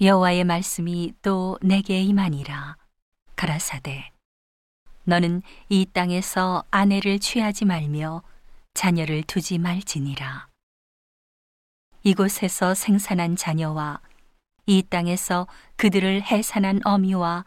[0.00, 2.76] 여호와의 말씀이 또 내게 임하니라.
[3.34, 4.12] 가라사대
[5.02, 8.22] 너는 이 땅에서 아내를 취하지 말며
[8.74, 10.46] 자녀를 두지 말지니라.
[12.04, 14.00] 이곳에서 생산한 자녀와
[14.66, 17.44] 이 땅에서 그들을 해산한 어미와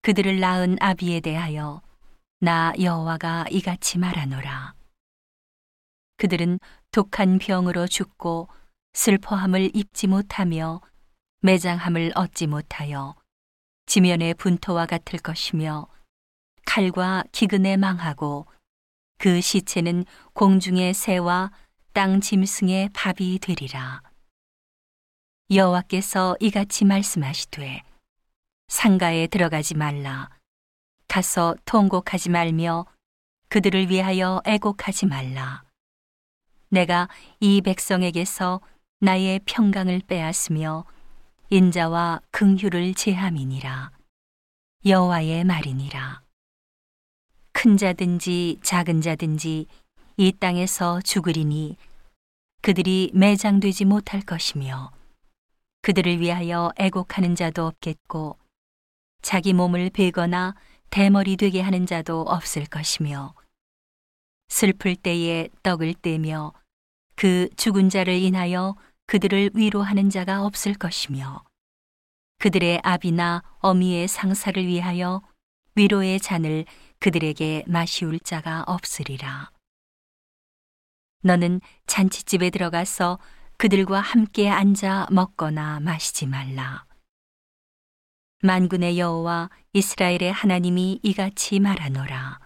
[0.00, 1.82] 그들을 낳은 아비에 대하여
[2.40, 4.72] 나 여호와가 이같이 말하노라.
[6.16, 6.60] 그들은
[6.92, 8.48] 독한 병으로 죽고
[8.94, 10.80] 슬퍼함을 입지 못하며
[11.44, 13.14] 매장함을 얻지 못하여
[13.84, 15.86] 지면의 분토와 같을 것이며
[16.64, 18.46] 칼과 기근에 망하고
[19.18, 21.52] 그 시체는 공중의 새와
[21.92, 24.00] 땅 짐승의 밥이 되리라.
[25.50, 27.82] 여호와께서 이같이 말씀하시되
[28.68, 30.30] 상가에 들어가지 말라
[31.08, 32.86] 가서 통곡하지 말며
[33.50, 35.62] 그들을 위하여 애곡하지 말라.
[36.70, 38.62] 내가 이 백성에게서
[39.00, 40.86] 나의 평강을 빼앗으며
[41.54, 43.92] 인자와 긍휼을 제함이니라.
[44.86, 46.20] 여호와의 말이니라.
[47.52, 49.66] 큰 자든지 작은 자든지
[50.16, 51.76] 이 땅에서 죽으리니
[52.60, 54.90] 그들이 매장되지 못할 것이며
[55.82, 58.36] 그들을 위하여 애곡하는 자도 없겠고
[59.22, 60.56] 자기 몸을 베거나
[60.90, 63.32] 대머리 되게 하는 자도 없을 것이며
[64.48, 66.52] 슬플 때에 떡을 떼며
[67.14, 68.74] 그 죽은 자를 인하여
[69.06, 71.44] 그들을 위로하는 자가 없을 것이며
[72.38, 75.22] 그들의 아비나 어미의 상사를 위하여
[75.74, 76.64] 위로의 잔을
[76.98, 79.50] 그들에게 마시울 자가 없으리라.
[81.22, 83.18] 너는 잔치집에 들어가서
[83.56, 86.84] 그들과 함께 앉아 먹거나 마시지 말라.
[88.42, 92.40] 만군의 여호와 이스라엘의 하나님이 이같이 말하노라.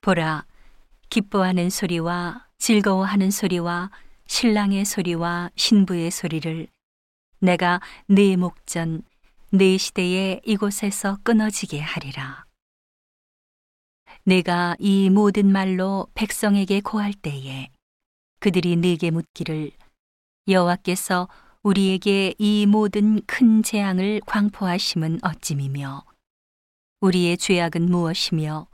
[0.00, 0.46] 보라,
[1.10, 3.90] 기뻐하는 소리와 즐거워하는 소리와
[4.26, 6.66] 신랑의 소리와 신부의 소리를
[7.38, 9.02] 내가 네 목전,
[9.50, 12.44] 네 시대에 이곳에서 끊어지게 하리라.
[14.24, 17.68] 내가 이 모든 말로 백성에게 고할 때에
[18.40, 19.70] 그들이 네게 묻기를
[20.48, 21.28] 여호와께서
[21.62, 26.04] 우리에게 이 모든 큰 재앙을 광포하심은 어찌미며
[27.00, 28.66] 우리의 죄악은 무엇이며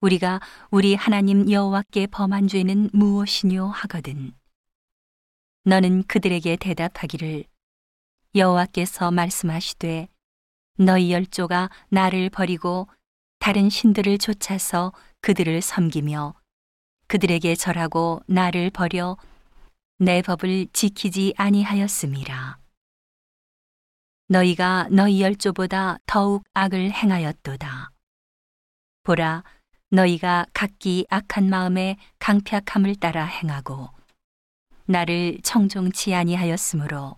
[0.00, 4.32] 우리가 우리 하나님 여호와께 범한 죄는 무엇이뇨 하거든
[5.66, 7.44] 너는 그들에게 대답하기를
[8.34, 10.08] 여호와께서 말씀하시되
[10.76, 12.86] 너희 열조가 나를 버리고
[13.38, 14.92] 다른 신들을 쫓아서
[15.22, 16.34] 그들을 섬기며
[17.06, 19.16] 그들에게 절하고 나를 버려
[19.98, 22.58] 내 법을 지키지 아니하였음이라.
[24.28, 27.90] 너희가 너희 열조보다 더욱 악을 행하였도다.
[29.02, 29.44] 보라,
[29.88, 33.93] 너희가 각기 악한 마음에 강팍함을 따라 행하고
[34.86, 37.16] 나를 청종치 아니하였으므로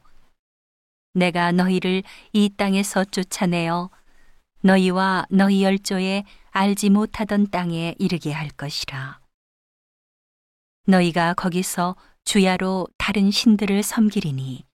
[1.14, 3.90] 내가 너희를 이 땅에서 쫓아내어
[4.60, 9.20] 너희와 너희 열조에 알지 못하던 땅에 이르게 할 것이라.
[10.86, 14.64] 너희가 거기서 주야로 다른 신들을 섬기리니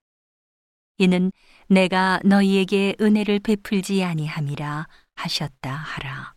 [0.99, 1.33] 이는
[1.69, 6.35] 내가 너희에게 은혜를 베풀지 아니함이라 하셨다 하라.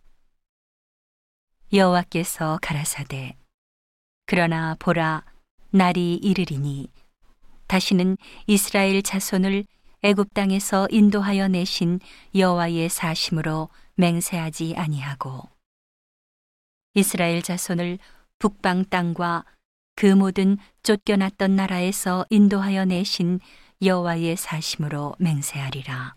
[1.72, 3.36] 여호와께서 가라사대
[4.24, 5.24] 그러나 보라
[5.76, 6.88] 날이 이르리니
[7.66, 8.16] 다시는
[8.46, 9.66] 이스라엘 자손을
[10.02, 12.00] 애굽 땅에서 인도하여 내신
[12.34, 15.42] 여호와의 사심으로 맹세하지 아니하고
[16.94, 17.98] 이스라엘 자손을
[18.38, 19.44] 북방 땅과
[19.96, 23.40] 그 모든 쫓겨났던 나라에서 인도하여 내신
[23.82, 26.14] 여호와의 사심으로 맹세하리라.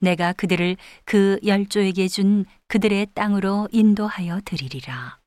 [0.00, 5.20] 내가 그들을 그 열조에게 준 그들의 땅으로 인도하여 드리리라.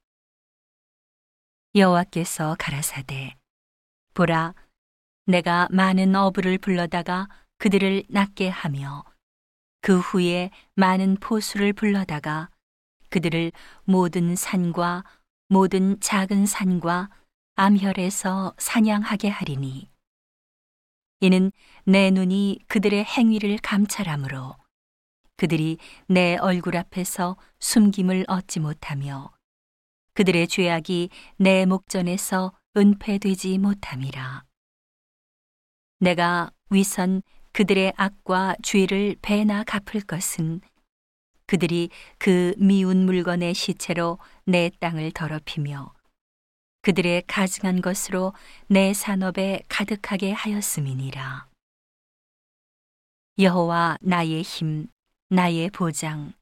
[1.74, 3.38] 여호와께서 가라사대
[4.14, 4.54] 보라
[5.26, 9.06] 내가 많은 어부를 불러다가 그들을 낫게 하며
[9.80, 12.50] 그 후에 많은 포수를 불러다가
[13.10, 13.54] 그들을
[13.86, 15.06] 모든 산과
[15.48, 17.10] 모든 작은 산과
[17.56, 19.90] 암혈에서 사냥하게 하리니
[21.22, 21.54] 이는
[21.86, 24.58] 내 눈이 그들의 행위를 감찰하므로
[25.38, 29.32] 그들이 내 얼굴 앞에서 숨김을 얻지 못하며
[30.14, 34.44] 그들의 죄악이 내 목전에서 은폐되지 못함이라.
[36.00, 37.22] 내가 위선
[37.54, 40.62] 그들의 악과 죄를 배나 갚을 것은
[41.46, 45.94] 그들이 그 미운 물건의 시체로 내 땅을 더럽히며
[46.82, 48.34] 그들의 가증한 것으로
[48.68, 51.48] 내 산업에 가득하게 하였음이니라.
[53.38, 54.88] 여호와 나의 힘,
[55.30, 56.34] 나의 보장,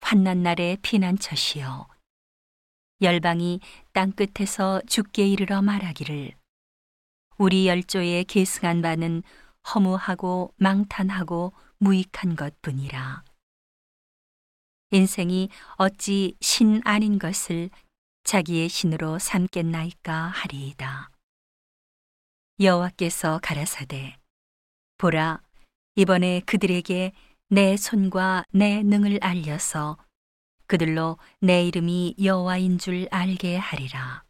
[0.00, 1.95] 환난 날의 피난처시여.
[3.00, 3.60] 열방이
[3.92, 6.32] 땅 끝에서 죽게 이르러 말하기를
[7.38, 9.22] 우리 열조에 계승한 바는
[9.74, 13.22] 허무하고 망탄하고 무익한 것뿐이라.
[14.92, 17.70] 인생이 어찌 신 아닌 것을
[18.24, 21.10] 자기의 신으로 삼겠나이까 하리이다.
[22.60, 24.16] 여호와께서 가라사대
[24.96, 25.42] 보라
[25.96, 27.12] 이번에 그들에게
[27.48, 29.98] 내 손과 내 능을 알려서
[30.66, 34.25] 그들로 내 이름이 여호와인 줄 알게 하리라.